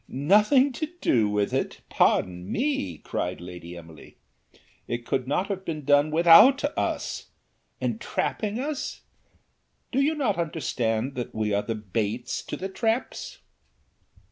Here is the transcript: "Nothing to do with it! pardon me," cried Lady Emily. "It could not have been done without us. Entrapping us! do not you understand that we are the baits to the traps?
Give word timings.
"Nothing 0.07 0.71
to 0.71 0.87
do 0.99 1.29
with 1.29 1.53
it! 1.53 1.81
pardon 1.87 2.51
me," 2.51 2.97
cried 2.97 3.39
Lady 3.39 3.77
Emily. 3.77 4.17
"It 4.87 5.05
could 5.05 5.27
not 5.27 5.45
have 5.45 5.63
been 5.63 5.85
done 5.85 6.09
without 6.09 6.63
us. 6.75 7.27
Entrapping 7.79 8.59
us! 8.59 9.01
do 9.91 10.01
not 10.15 10.37
you 10.37 10.41
understand 10.41 11.13
that 11.13 11.35
we 11.35 11.53
are 11.53 11.61
the 11.61 11.75
baits 11.75 12.41
to 12.45 12.57
the 12.57 12.67
traps? 12.67 13.41